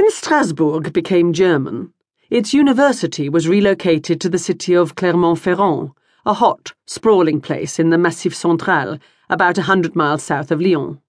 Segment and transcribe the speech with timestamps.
[0.00, 1.92] When Strasbourg became German,
[2.30, 5.90] its university was relocated to the city of Clermont-Ferrand,
[6.24, 8.96] a hot, sprawling place in the Massif Central,
[9.28, 11.02] about a hundred miles south of Lyon.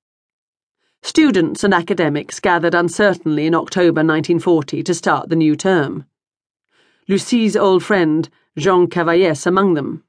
[1.01, 6.05] Students and academics gathered uncertainly in October 1940 to start the new term.
[7.07, 8.27] Lucie's old friend,
[8.57, 10.03] Jean Cavaillès, among them.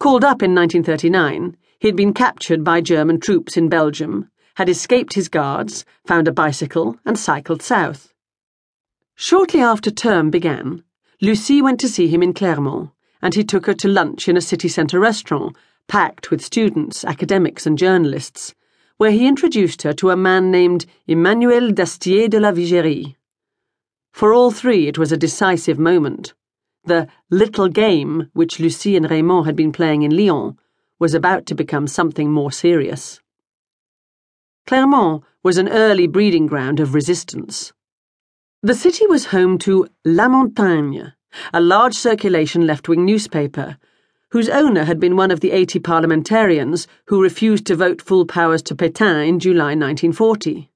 [0.00, 4.28] Called up in 1939, he had been captured by German troops in Belgium,
[4.58, 8.12] had escaped his guards, found a bicycle, and cycled south.
[9.14, 10.82] Shortly after term began,
[11.20, 12.90] Lucie went to see him in Clermont,
[13.22, 17.68] and he took her to lunch in a city centre restaurant packed with students, academics,
[17.68, 18.52] and journalists,
[18.96, 23.14] where he introduced her to a man named Emmanuel d'Astier de la Vigerie.
[24.10, 26.34] For all three, it was a decisive moment.
[26.82, 30.58] The little game which Lucie and Raymond had been playing in Lyon
[30.98, 33.20] was about to become something more serious.
[34.68, 37.72] Clermont was an early breeding ground of resistance.
[38.62, 41.14] The city was home to La Montagne,
[41.54, 43.78] a large circulation left wing newspaper,
[44.32, 48.60] whose owner had been one of the 80 parliamentarians who refused to vote full powers
[48.64, 50.70] to Pétain in July 1940.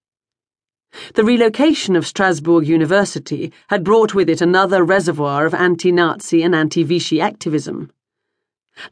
[1.13, 6.55] The relocation of Strasbourg University had brought with it another reservoir of anti Nazi and
[6.55, 7.91] anti Vichy activism.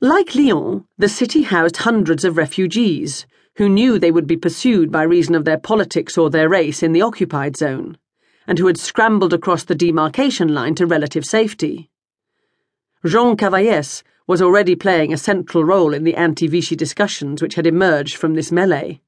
[0.02, 3.24] Like Lyon, the city housed hundreds of refugees
[3.60, 6.92] who knew they would be pursued by reason of their politics or their race in
[6.92, 7.94] the occupied zone,
[8.46, 11.90] and who had scrambled across the demarcation line to relative safety.
[13.04, 17.66] Jean Cavaillès was already playing a central role in the anti Vichy discussions which had
[17.66, 19.02] emerged from this melee.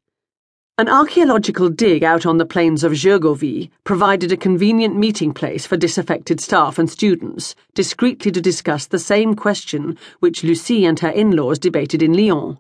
[0.77, 5.78] An archaeological dig out on the plains of Gergovie provided a convenient meeting place for
[5.78, 11.31] disaffected staff and students, discreetly to discuss the same question which Lucie and her in
[11.31, 12.59] laws debated in Lyon.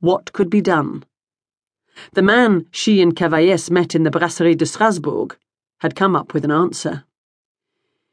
[0.00, 1.04] What could be done?
[2.12, 5.36] The man she and Cavaillès met in the Brasserie de Strasbourg
[5.78, 7.04] had come up with an answer.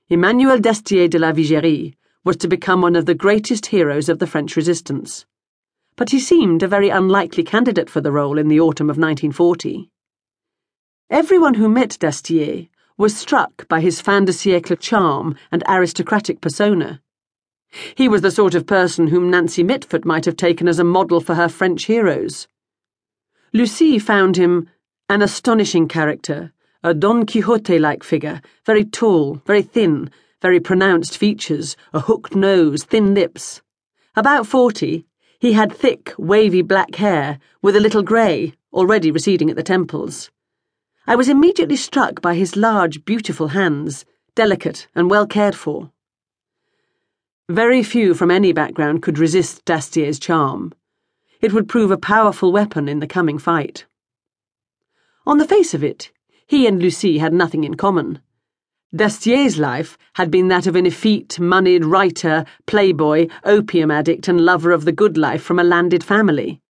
[0.10, 4.28] Emmanuel d'Astier de la Vigerie was to become one of the greatest heroes of the
[4.28, 5.26] French resistance
[5.98, 9.90] but he seemed a very unlikely candidate for the role in the autumn of 1940.
[11.10, 17.02] Everyone who met d'Astier was struck by his fin de siècle charm and aristocratic persona.
[17.96, 21.20] He was the sort of person whom Nancy Mitford might have taken as a model
[21.20, 22.48] for her French heroes.
[23.54, 24.70] Lucie found him
[25.10, 26.52] an astonishing character,
[26.84, 30.10] a Don Quixote like figure, very tall, very thin,
[30.42, 33.62] very pronounced features, a hooked nose, thin lips.
[34.16, 35.06] About forty,
[35.40, 40.30] he had thick, wavy black hair, with a little grey, already receding at the temples.
[41.06, 44.04] I was immediately struck by his large, beautiful hands,
[44.36, 45.92] delicate and well cared for.
[47.50, 50.74] Very few from any background could resist d'Astier's charm.
[51.40, 53.86] It would prove a powerful weapon in the coming fight.
[55.26, 56.12] On the face of it,
[56.48, 58.20] he and Lucie had nothing in common.
[58.96, 64.72] d'Astier's life had been that of an effete, moneyed writer, playboy, opium addict, and lover
[64.72, 66.62] of the good life from a landed family.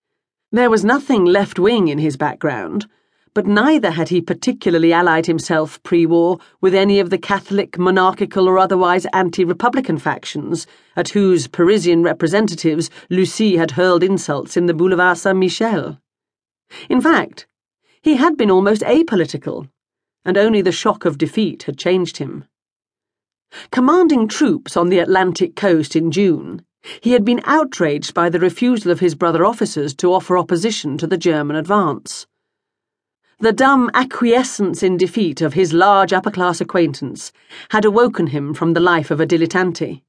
[0.51, 2.87] There was nothing left wing in his background,
[3.37, 8.49] but neither had he particularly allied himself pre war with any of the Catholic, monarchical,
[8.49, 10.67] or otherwise anti Republican factions
[10.97, 16.01] at whose Parisian representatives Lucie had hurled insults in the Boulevard Saint Michel.
[16.89, 17.47] In fact,
[18.01, 19.69] he had been almost apolitical
[20.25, 22.47] and only the shock of defeat had changed him.
[23.71, 26.65] Commanding troops on the Atlantic coast in June,
[27.03, 31.07] he had been outraged by the refusal of his brother officers to offer opposition to
[31.07, 32.27] the German advance.
[33.39, 37.33] The dumb acquiescence in defeat of his large upper class acquaintance
[37.71, 40.03] had awoken him from the life of a dilettante.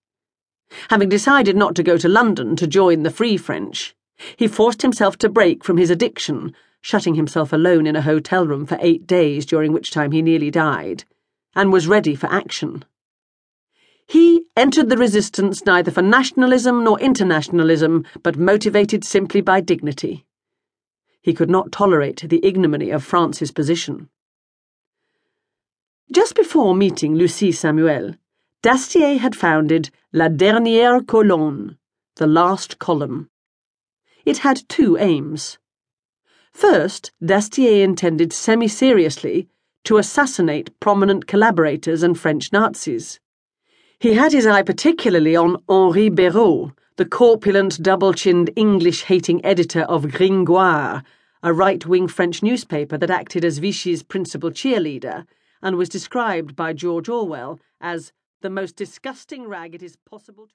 [0.90, 3.96] Having decided not to go to London to join the Free French,
[4.38, 8.66] he forced himself to break from his addiction shutting himself alone in a hotel room
[8.66, 11.04] for eight days, during which time he nearly died,
[11.54, 12.86] and was ready for action.
[14.08, 20.26] He entered the resistance neither for nationalism nor internationalism, but motivated simply by dignity.
[21.28, 24.08] He could not tolerate the ignominy of France's position.
[26.10, 28.16] Just before meeting Lucie Samuel,
[28.62, 31.78] d'Astier had founded La Dernière Colonne,
[32.16, 33.30] the last column.
[34.24, 35.58] It had two aims.
[36.54, 39.50] First, d'Astier intended semi seriously
[39.84, 43.20] to assassinate prominent collaborators and French Nazis.
[44.00, 49.82] He had his eye particularly on Henri Béraud, the corpulent, double chinned, English hating editor
[49.82, 51.04] of Gringoire,
[51.44, 55.26] a right wing French newspaper that acted as Vichy's principal cheerleader
[55.62, 58.12] and was described by George Orwell as
[58.42, 60.46] the most disgusting rag it is possible to.